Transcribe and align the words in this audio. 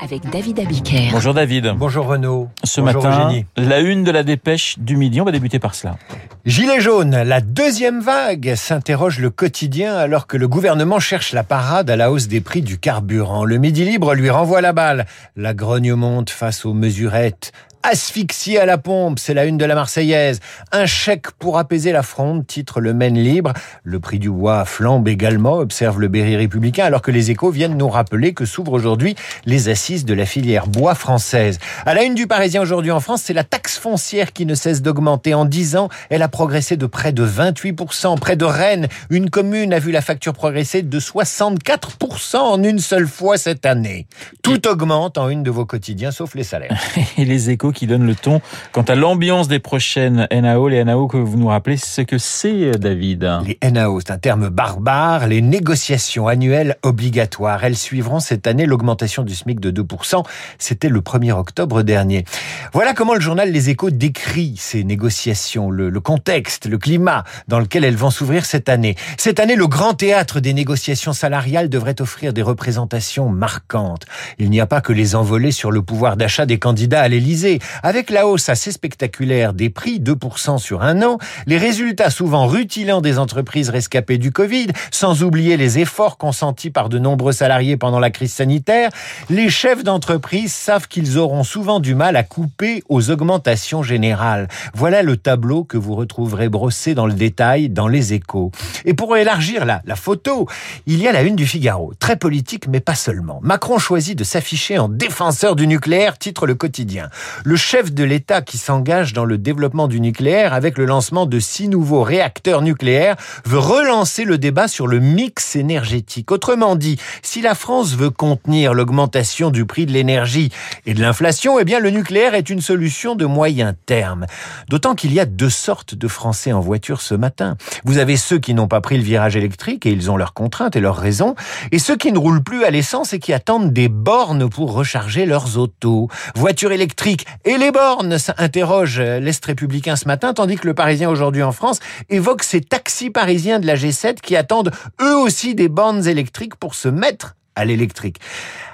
avec 0.00 0.28
David 0.30 0.60
Abiker. 0.60 1.08
Bonjour 1.12 1.34
David. 1.34 1.74
Bonjour 1.76 2.06
Renaud. 2.06 2.48
Ce 2.64 2.80
Bonjour 2.80 3.02
matin, 3.02 3.28
Eugénie. 3.28 3.46
la 3.56 3.80
une 3.80 4.04
de 4.04 4.10
la 4.10 4.22
dépêche 4.22 4.78
du 4.78 4.96
midi, 4.96 5.20
on 5.20 5.24
va 5.24 5.32
débuter 5.32 5.58
par 5.58 5.74
cela. 5.74 5.96
Gilet 6.44 6.80
jaune, 6.80 7.22
la 7.22 7.40
deuxième 7.40 8.00
vague 8.00 8.54
s'interroge 8.56 9.18
le 9.18 9.30
quotidien 9.30 9.94
alors 9.96 10.26
que 10.26 10.36
le 10.36 10.48
gouvernement 10.48 10.98
cherche 10.98 11.32
la 11.32 11.44
parade 11.44 11.88
à 11.90 11.96
la 11.96 12.10
hausse 12.10 12.28
des 12.28 12.40
prix 12.40 12.62
du 12.62 12.78
carburant. 12.78 13.44
Le 13.44 13.58
Midi 13.58 13.84
Libre 13.84 14.14
lui 14.14 14.30
renvoie 14.30 14.60
la 14.60 14.72
balle. 14.72 15.06
La 15.36 15.54
grogne 15.54 15.94
monte 15.94 16.30
face 16.30 16.64
aux 16.64 16.74
mesurettes. 16.74 17.52
Asphyxie 17.84 18.58
à 18.58 18.66
la 18.66 18.78
pompe, 18.78 19.18
c'est 19.18 19.34
la 19.34 19.44
une 19.44 19.58
de 19.58 19.64
la 19.64 19.74
Marseillaise. 19.74 20.38
Un 20.70 20.86
chèque 20.86 21.32
pour 21.32 21.58
apaiser 21.58 21.90
la 21.90 22.04
fronde, 22.04 22.46
titre 22.46 22.80
le 22.80 22.94
Maine 22.94 23.18
Libre. 23.18 23.52
Le 23.82 23.98
prix 23.98 24.20
du 24.20 24.30
bois 24.30 24.64
flambe 24.64 25.08
également, 25.08 25.54
observe 25.54 26.00
le 26.00 26.06
Berry 26.06 26.36
républicain, 26.36 26.84
alors 26.84 27.02
que 27.02 27.10
les 27.10 27.32
échos 27.32 27.50
viennent 27.50 27.76
nous 27.76 27.88
rappeler 27.88 28.34
que 28.34 28.44
s'ouvrent 28.44 28.72
aujourd'hui 28.72 29.16
les 29.46 29.68
assises 29.68 30.04
de 30.04 30.14
la 30.14 30.26
filière 30.26 30.68
bois 30.68 30.94
française. 30.94 31.58
À 31.84 31.94
la 31.94 32.04
une 32.04 32.14
du 32.14 32.28
Parisien 32.28 32.62
aujourd'hui 32.62 32.92
en 32.92 33.00
France, 33.00 33.22
c'est 33.24 33.32
la 33.32 33.42
taxe 33.42 33.78
foncière 33.78 34.32
qui 34.32 34.46
ne 34.46 34.54
cesse 34.54 34.80
d'augmenter. 34.80 35.34
En 35.34 35.44
10 35.44 35.74
ans, 35.74 35.88
elle 36.08 36.22
a 36.22 36.28
progressé 36.28 36.76
de 36.76 36.86
près 36.86 37.12
de 37.12 37.26
28%. 37.26 38.16
Près 38.20 38.36
de 38.36 38.44
Rennes, 38.44 38.86
une 39.10 39.28
commune 39.28 39.72
a 39.72 39.80
vu 39.80 39.90
la 39.90 40.02
facture 40.02 40.34
progresser 40.34 40.82
de 40.82 41.00
64% 41.00 42.36
en 42.36 42.62
une 42.62 42.78
seule 42.78 43.08
fois 43.08 43.38
cette 43.38 43.66
année. 43.66 44.06
Tout 44.42 44.68
augmente 44.68 45.18
en 45.18 45.28
une 45.28 45.42
de 45.42 45.50
vos 45.50 45.66
quotidiens, 45.66 46.12
sauf 46.12 46.36
les 46.36 46.44
salaires. 46.44 46.80
Et 47.18 47.24
les 47.24 47.50
échos 47.50 47.71
qui 47.72 47.86
donnent 47.86 48.06
le 48.06 48.14
ton 48.14 48.40
quant 48.72 48.82
à 48.82 48.94
l'ambiance 48.94 49.48
des 49.48 49.58
prochaines 49.58 50.26
NAO. 50.30 50.68
Les 50.68 50.84
NAO 50.84 51.08
que 51.08 51.16
vous 51.16 51.36
nous 51.36 51.48
rappelez 51.48 51.76
ce 51.76 52.02
que 52.02 52.18
c'est, 52.18 52.72
David. 52.78 53.28
Les 53.46 53.58
NAO, 53.70 54.00
c'est 54.00 54.12
un 54.12 54.18
terme 54.18 54.48
barbare, 54.48 55.26
les 55.26 55.42
négociations 55.42 56.28
annuelles 56.28 56.76
obligatoires. 56.82 57.64
Elles 57.64 57.76
suivront 57.76 58.20
cette 58.20 58.46
année 58.46 58.66
l'augmentation 58.66 59.22
du 59.22 59.34
SMIC 59.34 59.60
de 59.60 59.82
2%. 59.82 60.24
C'était 60.58 60.88
le 60.88 61.00
1er 61.00 61.32
octobre 61.32 61.82
dernier. 61.82 62.24
Voilà 62.72 62.94
comment 62.94 63.14
le 63.14 63.20
journal 63.20 63.50
Les 63.50 63.70
Échos 63.70 63.90
décrit 63.90 64.54
ces 64.56 64.84
négociations, 64.84 65.70
le, 65.70 65.90
contexte, 66.00 66.66
le 66.66 66.78
climat 66.78 67.24
dans 67.48 67.58
lequel 67.58 67.84
elles 67.84 67.96
vont 67.96 68.10
s'ouvrir 68.10 68.44
cette 68.44 68.68
année. 68.68 68.96
Cette 69.18 69.40
année, 69.40 69.56
le 69.56 69.66
grand 69.66 69.94
théâtre 69.94 70.40
des 70.40 70.54
négociations 70.54 71.12
salariales 71.12 71.68
devrait 71.68 72.00
offrir 72.00 72.32
des 72.32 72.42
représentations 72.42 73.28
marquantes. 73.28 74.06
Il 74.38 74.48
n'y 74.50 74.60
a 74.60 74.66
pas 74.66 74.80
que 74.80 74.92
les 74.92 75.14
envolées 75.14 75.52
sur 75.52 75.72
le 75.72 75.82
pouvoir 75.82 76.16
d'achat 76.16 76.46
des 76.46 76.58
candidats 76.58 77.02
à 77.02 77.08
l'Élysée. 77.08 77.58
Avec 77.82 78.10
la 78.10 78.26
hausse 78.26 78.48
assez 78.48 78.70
spectaculaire 78.70 79.54
des 79.54 79.68
prix, 79.68 79.98
2% 79.98 80.58
sur 80.58 80.82
un 80.82 81.02
an, 81.02 81.18
les 81.46 81.58
résultats 81.58 82.10
souvent 82.10 82.46
rutilants 82.46 83.00
des 83.00 83.18
entreprises 83.18 83.70
rescapées 83.70 84.18
du 84.18 84.30
Covid, 84.30 84.68
sans 84.90 85.22
oublier 85.22 85.56
les 85.56 85.78
efforts 85.78 86.16
consentis 86.16 86.70
par 86.70 86.88
de 86.88 86.98
nombreux 86.98 87.32
salariés 87.32 87.76
pendant 87.76 88.00
la 88.00 88.10
crise 88.10 88.32
sanitaire, 88.32 88.90
les 89.30 89.50
chefs 89.50 89.84
d'entreprise 89.84 90.52
savent 90.52 90.88
qu'ils 90.88 91.18
auront 91.18 91.44
souvent 91.44 91.80
du 91.80 91.94
mal 91.94 92.16
à 92.16 92.22
couper 92.22 92.51
aux 92.88 93.10
augmentations 93.10 93.82
générales. 93.82 94.48
Voilà 94.74 95.02
le 95.02 95.16
tableau 95.16 95.64
que 95.64 95.76
vous 95.76 95.94
retrouverez 95.94 96.48
brossé 96.48 96.94
dans 96.94 97.06
le 97.06 97.14
détail 97.14 97.68
dans 97.68 97.88
les 97.88 98.12
échos. 98.12 98.52
Et 98.84 98.94
pour 98.94 99.16
élargir 99.16 99.64
la, 99.64 99.82
la 99.84 99.96
photo, 99.96 100.48
il 100.86 101.00
y 101.00 101.08
a 101.08 101.12
la 101.12 101.22
une 101.22 101.36
du 101.36 101.46
Figaro, 101.46 101.92
très 101.98 102.16
politique 102.16 102.68
mais 102.68 102.80
pas 102.80 102.94
seulement. 102.94 103.40
Macron 103.42 103.78
choisit 103.78 104.18
de 104.18 104.24
s'afficher 104.24 104.78
en 104.78 104.88
défenseur 104.88 105.56
du 105.56 105.66
nucléaire, 105.66 106.18
titre 106.18 106.46
le 106.46 106.54
quotidien 106.54 107.10
le 107.44 107.56
chef 107.56 107.92
de 107.92 108.04
l'État 108.04 108.42
qui 108.42 108.58
s'engage 108.58 109.12
dans 109.12 109.24
le 109.24 109.38
développement 109.38 109.88
du 109.88 110.00
nucléaire 110.00 110.54
avec 110.54 110.78
le 110.78 110.84
lancement 110.84 111.26
de 111.26 111.38
six 111.38 111.68
nouveaux 111.68 112.02
réacteurs 112.02 112.62
nucléaires 112.62 113.16
veut 113.44 113.58
relancer 113.58 114.24
le 114.24 114.38
débat 114.38 114.68
sur 114.68 114.86
le 114.86 115.00
mix 115.00 115.56
énergétique. 115.56 116.30
Autrement 116.30 116.76
dit, 116.76 116.98
si 117.22 117.40
la 117.40 117.54
France 117.54 117.94
veut 117.94 118.10
contenir 118.10 118.74
l'augmentation 118.74 119.50
du 119.50 119.64
prix 119.64 119.86
de 119.86 119.92
l'énergie 119.92 120.50
et 120.86 120.94
de 120.94 121.00
l'inflation, 121.00 121.58
eh 121.58 121.64
bien 121.64 121.80
le 121.80 121.90
nucléaire 121.90 122.34
est 122.34 122.41
une 122.48 122.60
solution 122.60 123.14
de 123.14 123.26
moyen 123.26 123.74
terme. 123.86 124.26
D'autant 124.68 124.94
qu'il 124.94 125.12
y 125.12 125.20
a 125.20 125.24
deux 125.24 125.50
sortes 125.50 125.94
de 125.94 126.08
Français 126.08 126.52
en 126.52 126.60
voiture 126.60 127.00
ce 127.00 127.14
matin. 127.14 127.56
Vous 127.84 127.98
avez 127.98 128.16
ceux 128.16 128.38
qui 128.38 128.54
n'ont 128.54 128.68
pas 128.68 128.80
pris 128.80 128.96
le 128.96 129.02
virage 129.02 129.36
électrique 129.36 129.86
et 129.86 129.90
ils 129.90 130.10
ont 130.10 130.16
leurs 130.16 130.34
contraintes 130.34 130.76
et 130.76 130.80
leurs 130.80 130.96
raisons, 130.96 131.34
et 131.70 131.78
ceux 131.78 131.96
qui 131.96 132.12
ne 132.12 132.18
roulent 132.18 132.42
plus 132.42 132.64
à 132.64 132.70
l'essence 132.70 133.12
et 133.12 133.18
qui 133.18 133.32
attendent 133.32 133.72
des 133.72 133.88
bornes 133.88 134.48
pour 134.48 134.72
recharger 134.72 135.26
leurs 135.26 135.58
autos. 135.58 136.08
Voiture 136.34 136.72
électrique 136.72 137.26
et 137.44 137.56
les 137.56 137.70
bornes 137.70 138.16
interroge 138.38 139.00
l'Est 139.00 139.44
républicain 139.44 139.96
ce 139.96 140.06
matin, 140.06 140.34
tandis 140.34 140.56
que 140.56 140.66
le 140.66 140.74
Parisien 140.74 141.10
aujourd'hui 141.10 141.42
en 141.42 141.52
France 141.52 141.80
évoque 142.10 142.42
ces 142.42 142.60
taxis 142.60 143.10
parisiens 143.10 143.60
de 143.60 143.66
la 143.66 143.74
G7 143.74 144.20
qui 144.20 144.36
attendent 144.36 144.72
eux 145.00 145.16
aussi 145.16 145.54
des 145.54 145.68
bornes 145.68 146.06
électriques 146.06 146.56
pour 146.56 146.74
se 146.74 146.88
mettre 146.88 147.36
à 147.54 147.64
l'électrique. 147.64 148.18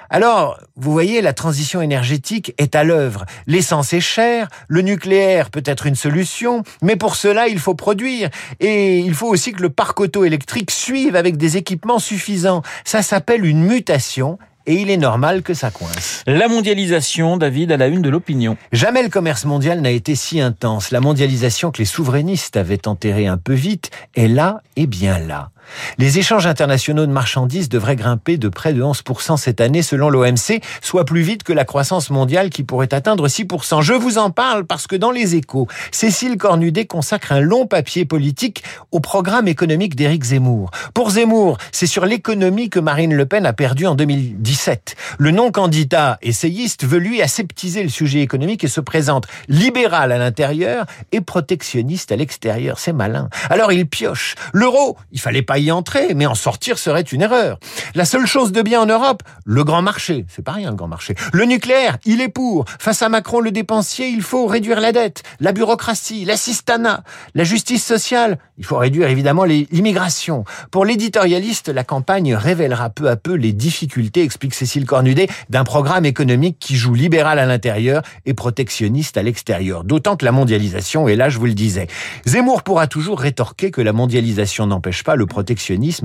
Alors, 0.09 0.59
vous 0.75 0.91
voyez, 0.91 1.21
la 1.21 1.33
transition 1.33 1.81
énergétique 1.81 2.53
est 2.57 2.75
à 2.75 2.83
l'œuvre. 2.83 3.25
L'essence 3.45 3.93
est 3.93 3.99
chère, 3.99 4.47
le 4.67 4.81
nucléaire 4.81 5.51
peut 5.51 5.63
être 5.65 5.85
une 5.85 5.95
solution, 5.95 6.63
mais 6.81 6.95
pour 6.95 7.15
cela, 7.15 7.47
il 7.47 7.59
faut 7.59 7.75
produire. 7.75 8.29
Et 8.59 8.97
il 8.97 9.13
faut 9.13 9.27
aussi 9.27 9.51
que 9.51 9.61
le 9.61 9.69
parc 9.69 9.99
auto 9.99 10.25
électrique 10.25 10.71
suive 10.71 11.15
avec 11.15 11.37
des 11.37 11.57
équipements 11.57 11.99
suffisants. 11.99 12.63
Ça 12.85 13.03
s'appelle 13.03 13.45
une 13.45 13.63
mutation 13.63 14.39
et 14.65 14.75
il 14.75 14.89
est 14.89 14.97
normal 14.97 15.41
que 15.41 15.53
ça 15.53 15.71
coince. 15.71 16.23
La 16.27 16.47
mondialisation, 16.47 17.37
David, 17.37 17.71
à 17.71 17.77
la 17.77 17.87
une 17.87 18.01
de 18.01 18.09
l'opinion. 18.09 18.57
Jamais 18.71 19.01
le 19.01 19.09
commerce 19.09 19.45
mondial 19.45 19.81
n'a 19.81 19.91
été 19.91 20.15
si 20.15 20.39
intense. 20.39 20.91
La 20.91 21.01
mondialisation 21.01 21.71
que 21.71 21.79
les 21.79 21.85
souverainistes 21.85 22.57
avaient 22.57 22.87
enterrée 22.87 23.27
un 23.27 23.37
peu 23.37 23.53
vite 23.53 23.89
est 24.15 24.27
là 24.27 24.61
et 24.75 24.85
bien 24.85 25.17
là. 25.17 25.51
Les 25.97 26.19
échanges 26.19 26.47
internationaux 26.47 27.05
de 27.05 27.11
marchandises 27.11 27.69
devraient 27.69 27.95
grimper 27.95 28.37
de 28.37 28.49
près 28.49 28.73
de 28.73 28.81
11% 28.81 29.37
cette 29.37 29.61
année 29.61 29.81
selon 29.81 30.09
l'OMC, 30.09 30.61
soit 30.81 31.05
plus 31.05 31.21
vite 31.21 31.43
que 31.43 31.53
la 31.53 31.65
croissance 31.65 32.09
mondiale 32.09 32.49
qui 32.49 32.63
pourrait 32.63 32.93
atteindre 32.93 33.27
6%. 33.27 33.81
Je 33.81 33.93
vous 33.93 34.17
en 34.17 34.31
parle 34.31 34.65
parce 34.65 34.87
que 34.87 34.95
dans 34.95 35.11
les 35.11 35.35
échos, 35.35 35.67
Cécile 35.91 36.37
Cornudet 36.37 36.85
consacre 36.85 37.31
un 37.31 37.39
long 37.39 37.67
papier 37.67 38.05
politique 38.05 38.63
au 38.91 38.99
programme 38.99 39.47
économique 39.47 39.95
d'Éric 39.95 40.23
Zemmour. 40.23 40.71
Pour 40.93 41.11
Zemmour, 41.11 41.57
c'est 41.71 41.87
sur 41.87 42.05
l'économie 42.05 42.69
que 42.69 42.79
Marine 42.79 43.13
Le 43.13 43.25
Pen 43.25 43.45
a 43.45 43.53
perdu 43.53 43.85
en 43.85 43.95
2017. 43.95 44.95
Le 45.17 45.31
non-candidat 45.31 46.17
essayiste 46.21 46.85
veut 46.85 46.99
lui 46.99 47.21
aseptiser 47.21 47.83
le 47.83 47.89
sujet 47.89 48.21
économique 48.21 48.63
et 48.63 48.67
se 48.67 48.81
présente 48.81 49.27
libéral 49.47 50.11
à 50.11 50.17
l'intérieur 50.17 50.85
et 51.11 51.21
protectionniste 51.21 52.11
à 52.11 52.15
l'extérieur. 52.15 52.79
C'est 52.79 52.93
malin. 52.93 53.29
Alors 53.49 53.71
il 53.71 53.87
pioche. 53.87 54.35
L'euro, 54.53 54.97
il 55.11 55.19
fallait 55.19 55.41
pas 55.41 55.58
y 55.59 55.71
entrer, 55.71 56.13
mais 56.15 56.25
en 56.25 56.35
sortir 56.35 56.77
serait 56.77 57.01
une 57.01 57.21
erreur. 57.21 57.59
La 57.95 58.05
seule 58.05 58.25
chose 58.25 58.51
de 58.51 58.61
bien 58.61 58.81
en 58.81 58.85
Europe, 58.85 59.23
le 59.45 59.63
grand 59.63 59.81
marché. 59.81 60.25
C'est 60.27 60.43
pas 60.43 60.53
rien, 60.53 60.71
le 60.71 60.75
grand 60.75 60.87
marché. 60.87 61.15
Le 61.33 61.45
nucléaire, 61.45 61.97
il 62.05 62.21
est 62.21 62.29
pour. 62.29 62.65
Face 62.79 63.01
à 63.01 63.09
Macron, 63.09 63.39
le 63.39 63.51
dépensier, 63.51 64.07
il 64.07 64.21
faut 64.21 64.47
réduire 64.47 64.79
la 64.79 64.91
dette, 64.91 65.23
la 65.39 65.51
bureaucratie, 65.51 66.25
l'assistanat, 66.25 67.03
la 67.35 67.43
justice 67.43 67.85
sociale. 67.85 68.37
Il 68.57 68.65
faut 68.65 68.77
réduire 68.77 69.09
évidemment 69.09 69.43
l'immigration. 69.43 70.43
Pour 70.71 70.85
l'éditorialiste, 70.85 71.69
la 71.69 71.83
campagne 71.83 72.35
révélera 72.35 72.89
peu 72.89 73.09
à 73.09 73.15
peu 73.15 73.33
les 73.33 73.53
difficultés, 73.53 74.23
explique 74.23 74.53
Cécile 74.53 74.85
Cornudet, 74.85 75.27
d'un 75.49 75.63
programme 75.63 76.05
économique 76.05 76.57
qui 76.59 76.75
joue 76.75 76.93
libéral 76.93 77.39
à 77.39 77.45
l'intérieur 77.45 78.01
et 78.25 78.33
protectionniste 78.33 79.17
à 79.17 79.23
l'extérieur. 79.23 79.83
D'autant 79.83 80.15
que 80.15 80.25
la 80.25 80.31
mondialisation, 80.31 81.07
et 81.07 81.15
là 81.15 81.29
je 81.29 81.37
vous 81.37 81.45
le 81.45 81.53
disais, 81.53 81.87
Zemmour 82.25 82.63
pourra 82.63 82.87
toujours 82.87 83.19
rétorquer 83.19 83.71
que 83.71 83.81
la 83.81 83.93
mondialisation 83.93 84.67
n'empêche 84.67 85.03
pas 85.03 85.15
le 85.15 85.25
protectionnisme 85.25 85.48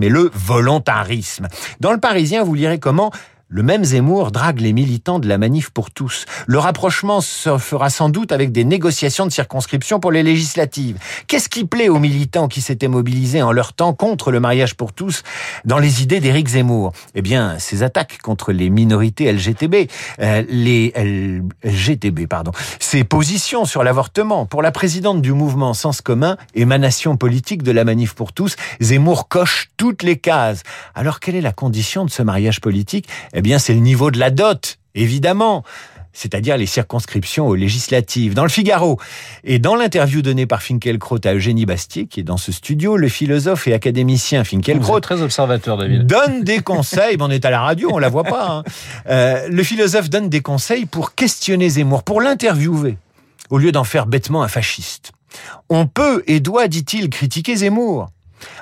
et 0.03 0.09
le 0.09 0.31
volontarisme. 0.35 1.49
Dans 1.81 1.93
le 1.93 1.99
Parisien, 1.99 2.43
vous 2.43 2.55
lirez 2.55 2.79
comment 2.79 3.11
le 3.55 3.63
même 3.63 3.85
Zemmour 3.85 4.33
drague 4.33 4.59
les 4.59 4.73
militants 4.73 5.21
de 5.21 5.29
la 5.29 5.39
manif 5.39 5.71
pour 5.71 5.93
tous. 5.93 6.27
Le 6.49 6.59
rapprochement 6.59 7.21
se 7.21 7.57
fera 7.57 7.89
sans 7.89 8.09
doute 8.09 8.33
avec 8.33 8.51
des 8.51 8.65
négociations 8.65 9.27
de 9.27 9.31
circonscription 9.31 10.01
pour 10.01 10.11
les 10.11 10.25
législatives. 10.25 10.99
Qu'est-ce 11.29 11.49
qui 11.49 11.65
plaît 11.65 11.89
aux 11.89 12.01
militants 12.01 12.49
qui 12.49 12.61
s'étaient 12.61 12.89
mobilisés 12.89 13.43
en 13.43 13.53
leur 13.53 13.73
temps 13.73 13.95
contre 13.95 14.33
le 14.33 14.41
mariage 14.41 14.75
pour 14.75 14.93
tous 14.93 15.23
dans 15.65 15.79
les 15.79 16.03
idées 16.03 16.19
d'Éric 16.19 16.49
Zemmour? 16.49 16.93
Eh 17.15 17.23
bien, 17.23 17.57
ces 17.61 17.85
attaques 17.85 18.19
contre 18.23 18.51
les 18.51 18.71
minorités 18.71 19.33
LGTB, 19.33 19.89
euh, 20.19 20.43
les 20.49 20.93
LGTB, 21.63 22.27
pardon, 22.27 22.51
ces 22.81 23.05
positions 23.05 23.67
sur 23.67 23.85
l'avortement 23.85 24.47
pour 24.47 24.63
la 24.63 24.73
présidente 24.73 25.23
du 25.23 25.33
mouvement 25.33 25.75
Sens 25.75 26.01
commun, 26.01 26.39
émanation 26.57 27.17
politique 27.17 27.63
de 27.63 27.71
la 27.71 27.85
manif 27.85 28.15
pour 28.15 28.33
tous, 28.33 28.57
Zemmour 28.81 29.29
coche 29.29 29.71
toutes 29.77 30.03
les 30.03 30.17
cases. 30.17 30.65
Alors, 30.97 31.21
quelle 31.21 31.37
est 31.37 31.41
la 31.41 31.53
condition 31.53 32.05
de 32.05 32.11
ce 32.11 32.23
mariage 32.23 32.61
politique? 32.61 33.09
Eh 33.33 33.44
bien, 33.45 33.61
c'est 33.61 33.75
le 33.75 33.81
niveau 33.81 34.11
de 34.11 34.19
la 34.19 34.31
dot, 34.31 34.79
évidemment 34.97 35.65
c'est-à-dire 36.15 36.57
les 36.57 36.67
circonscriptions 36.67 37.47
aux 37.47 37.57
législatives. 37.57 38.35
Dans 38.35 38.45
le 38.45 38.49
Figaro 38.49 38.99
et 39.43 39.59
dans 39.59 39.75
l'interview 39.75 40.23
donnée 40.23 40.47
par 40.47 40.63
Finkielkraut 40.63 41.19
à 41.25 41.35
Eugénie 41.35 41.67
Bastier, 41.67 42.07
qui 42.07 42.21
est 42.21 42.23
dans 42.23 42.37
ce 42.37 42.53
studio, 42.53 42.97
le 42.97 43.09
philosophe 43.09 43.67
et 43.67 43.75
académicien 43.75 44.45
Finkielkraut 44.45 45.01
très 45.01 45.21
observateur, 45.21 45.77
David. 45.77 46.07
donne 46.15 46.45
des 46.45 46.61
conseils. 46.61 47.17
on 47.21 47.31
est 47.31 47.45
à 47.45 47.51
la 47.51 47.61
radio, 47.61 47.91
on 47.93 47.99
la 47.99 48.09
voit 48.09 48.25
pas. 48.25 48.49
Hein. 48.49 48.63
Euh, 49.11 49.49
le 49.49 49.63
philosophe 49.65 50.09
donne 50.09 50.29
des 50.29 50.41
conseils 50.41 50.87
pour 50.87 51.15
questionner 51.15 51.69
Zemmour, 51.69 52.05
pour 52.05 52.21
l'interviewer, 52.21 52.97
au 53.51 53.59
lieu 53.59 53.73
d'en 53.73 53.85
faire 53.85 54.07
bêtement 54.07 54.43
un 54.43 54.49
fasciste. 54.49 55.13
On 55.69 55.87
peut 55.89 56.23
et 56.29 56.39
doit, 56.39 56.69
dit-il, 56.69 57.11
critiquer 57.11 57.57
Zemmour, 57.57 58.11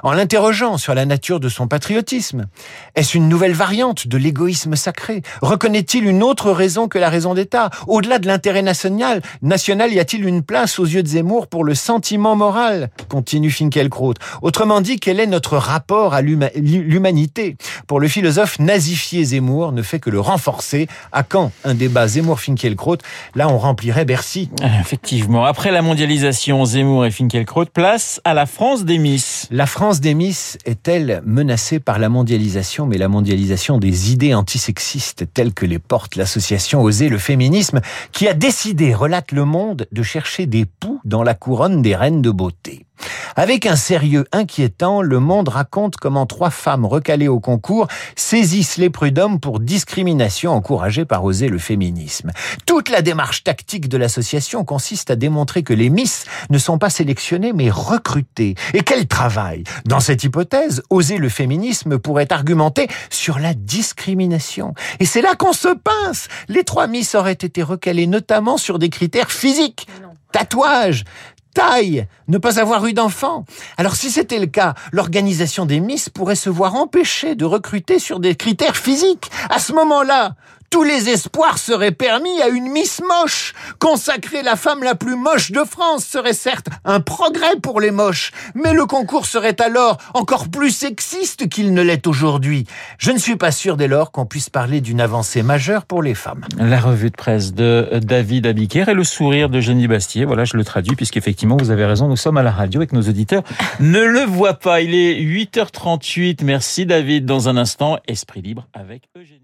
en 0.03 0.13
l'interrogeant 0.13 0.79
sur 0.79 0.95
la 0.95 1.07
nature 1.07 1.41
de 1.41 1.49
son 1.49 1.69
patriotisme. 1.69 2.47
Est-ce 2.95 3.17
une 3.17 3.29
nouvelle 3.29 3.53
variante 3.53 4.07
de 4.07 4.17
l'égoïsme 4.17 4.77
sacré? 4.77 5.23
Reconnaît-il 5.41 6.07
une 6.07 6.23
autre 6.23 6.51
raison 6.51 6.89
que 6.89 6.99
la 6.99 7.09
raison 7.09 7.35
d'État? 7.35 7.71
Au-delà 7.87 8.19
de 8.19 8.27
l'intérêt 8.27 8.63
national, 8.63 9.23
national, 9.43 9.93
y 9.93 10.01
a-t-il 10.01 10.27
une 10.27 10.43
place 10.43 10.79
aux 10.79 10.85
yeux 10.85 11.03
de 11.03 11.09
Zemmour 11.09 11.47
pour 11.47 11.65
le 11.65 11.75
sentiment 11.75 12.37
moral? 12.37 12.91
Continue 13.09 13.51
Finkielkraut. 13.51 14.15
Autrement 14.43 14.81
dit, 14.81 14.99
quel 14.99 15.21
est 15.21 15.27
notre 15.27 15.57
rapport 15.57 16.15
à 16.15 16.23
l'humanité? 16.23 17.57
Pour 17.87 18.01
le 18.01 18.09
philosophe, 18.09 18.59
nazifier 18.59 19.25
Zemmour 19.25 19.73
ne 19.73 19.83
fait 19.83 19.99
que 19.99 20.11
le 20.11 20.21
renforcer. 20.21 20.89
À 21.13 21.23
quand 21.23 21.53
un 21.65 21.75
débat 21.75 22.07
Zemmour-Finkielkraut 22.07 22.99
Là, 23.35 23.49
on 23.49 23.59
remplirait 23.59 24.05
Bercy. 24.05 24.51
Effectivement. 24.81 25.45
Après 25.45 25.71
la 25.71 25.83
mondialisation, 25.83 26.65
Zemmour 26.65 27.07
et 27.07 27.11
Finkielkraut, 27.11 27.67
place 27.67 28.21
à 28.25 28.35
la 28.35 28.47
France 28.47 28.85
des 28.85 28.99
Miss. 28.99 29.49
France 29.67 30.01
des 30.01 30.15
Miss 30.15 30.59
est-elle 30.65 31.23
menacée 31.25 31.79
par 31.79 31.99
la 31.99 32.09
mondialisation, 32.09 32.87
mais 32.87 32.99
la 32.99 33.09
mondialisation 33.09 33.79
des 33.79 34.13
idées 34.13 34.35
antisexistes 34.35 35.27
telles 35.35 35.53
que 35.53 35.67
les 35.67 35.79
porte 35.79 36.17
l'association 36.17 36.83
Oser 36.83 37.09
le 37.09 37.19
féminisme, 37.19 37.81
qui 38.13 38.29
a 38.29 38.35
décidé, 38.35 38.95
relate 38.95 39.33
le 39.33 39.45
monde, 39.45 39.87
de 39.93 40.03
chercher 40.03 40.47
des 40.47 40.65
poux 40.65 41.01
dans 41.05 41.23
la 41.23 41.35
couronne 41.35 41.83
des 41.83 41.95
reines 41.95 42.23
de 42.23 42.31
beauté. 42.31 42.87
Avec 43.35 43.65
un 43.67 43.77
sérieux 43.77 44.27
inquiétant, 44.33 45.01
le 45.01 45.19
monde 45.19 45.49
raconte 45.49 45.97
comment 45.97 46.27
trois 46.27 46.51
femmes 46.51 46.85
recalées 46.85 47.29
au 47.29 47.41
concours 47.41 47.89
saisissent 48.15 48.77
les 48.77 48.91
prud'hommes 48.91 49.41
pour 49.41 49.61
discrimination 49.61 50.53
encouragée 50.53 51.05
par 51.05 51.25
oser 51.25 51.49
le 51.49 51.59
féminisme. 51.59 52.31
Toute 52.67 52.91
la 52.91 53.01
démarche 53.01 53.43
tactique 53.43 53.89
de 53.89 53.97
l'association 53.97 54.65
consiste 54.65 55.11
à 55.11 55.17
démontrer 55.17 55.63
que 55.63 55.73
les 55.73 55.89
Miss 55.89 56.27
ne 56.51 56.59
sont 56.59 56.79
pas 56.79 56.91
sélectionnées 56.91 57.53
mais 57.53 57.71
recrutées 57.71 58.55
et 58.75 58.83
qu'elles 58.83 59.09
travaillent. 59.09 59.65
Dans 59.87 60.01
cette 60.01 60.25
hypothèse, 60.25 60.83
oser 60.91 61.17
le 61.17 61.29
féminisme 61.29 61.99
pourrait 61.99 62.33
argumenter 62.33 62.89
sur 63.09 63.39
la 63.39 63.55
discrimination. 63.55 64.75
Et 65.01 65.07
c'est 65.07 65.23
là 65.23 65.35
qu'on 65.37 65.53
se 65.55 65.69
pince. 65.69 66.29
Les 66.49 66.65
trois 66.65 66.87
Miss 66.87 67.15
auraient 67.15 67.33
été 67.33 67.63
recalées 67.63 68.07
notamment 68.07 68.59
sur 68.59 68.79
des 68.79 68.91
critères 68.91 69.31
physiques 69.31 69.87
tatouage, 70.33 71.05
taille, 71.55 72.07
ne 72.29 72.39
pas 72.39 72.61
avoir 72.61 72.87
eu 72.87 72.93
d'enfant. 72.93 73.45
Alors 73.77 73.97
si 73.97 74.11
c'était 74.11 74.39
le 74.39 74.47
cas, 74.47 74.75
l'organisation 74.93 75.67
des 75.67 75.81
Miss 75.81 76.09
pourrait 76.09 76.35
se 76.35 76.51
voir 76.51 76.75
empêchée 76.75 77.35
de 77.35 77.45
recruter 77.45 77.99
sur 77.99 78.21
des 78.21 78.35
critères 78.35 78.77
physiques. 78.77 79.31
À 79.51 79.59
ce 79.59 79.73
moment-là, 79.73 80.35
tous 80.73 80.83
les 80.83 81.11
espoirs 81.11 81.59
seraient 81.59 81.93
permis 81.93 82.41
à 82.43 82.49
une 82.49 82.69
Miss 82.69 83.01
moche. 83.07 83.53
Consacrer 83.79 84.43
la 84.43 84.57
femme 84.57 84.83
la 84.83 84.95
plus 84.95 85.15
moche 85.15 85.53
de 85.53 85.63
France 85.65 86.05
serait 86.05 86.33
certes 86.33 86.67
un 86.85 87.01
progrès 87.01 87.57
pour 87.63 87.81
les 87.81 87.91
moches, 87.91 88.33
mais 88.55 88.73
le 88.73 88.87
concours 88.87 89.27
serait 89.27 89.61
alors 89.61 89.99
encore 90.15 90.49
plus 90.49 90.71
sexiste 90.71 91.49
qu'il 91.49 91.75
ne 91.75 91.83
l'est 91.83 92.07
aujourd'hui. 92.07 92.67
Je 92.99 93.13
ne 93.13 93.19
suis 93.19 93.37
pas 93.37 93.53
sûr 93.53 93.77
dès 93.77 93.87
lors 93.87 94.13
qu'on 94.13 94.25
puisse 94.27 94.51
parler 94.51 94.81
d'une 94.81 95.01
avancée 95.01 95.43
majeure 95.43 95.85
pour 95.85 96.03
les 96.03 96.15
femmes. 96.15 96.45
La 96.57 96.81
revue 96.81 97.11
de 97.11 97.17
presse 97.17 97.53
de 97.53 98.01
David 98.03 98.47
Abiker 98.47 98.89
et 98.89 98.95
le 98.95 99.05
sourire 99.05 99.51
de 99.51 99.61
Jenny 99.61 99.87
Bastier. 99.87 100.25
Voilà, 100.25 100.45
je 100.45 100.57
le 100.57 100.65
traduis 100.65 100.97
puisqu'effectivement, 100.97 101.59
vous 101.59 101.71
avez 101.71 101.85
raison, 101.85 102.09
nous 102.09 102.17
sommes 102.17 102.39
à 102.39 102.43
la 102.43 102.51
radio 102.51 102.81
avec 102.81 102.93
nos 102.93 103.03
auditeurs 103.03 103.43
ne 103.79 104.01
le 104.01 104.21
voient 104.21 104.55
pas. 104.55 104.81
Il 104.81 104.95
est 104.95 105.21
8h38. 105.21 106.45
Merci 106.45 106.87
David. 106.87 107.27
Dans 107.27 107.49
un 107.49 107.57
instant, 107.57 107.99
Esprit 108.07 108.43
libre 108.43 108.67
avec 108.73 109.09
Eugénie. 109.17 109.42